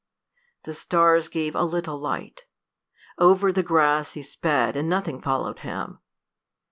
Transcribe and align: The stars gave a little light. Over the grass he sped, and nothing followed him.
The 0.63 0.73
stars 0.73 1.27
gave 1.27 1.53
a 1.55 1.61
little 1.63 1.95
light. 1.95 2.47
Over 3.19 3.51
the 3.51 3.61
grass 3.61 4.13
he 4.13 4.23
sped, 4.23 4.75
and 4.75 4.89
nothing 4.89 5.21
followed 5.21 5.59
him. 5.59 5.99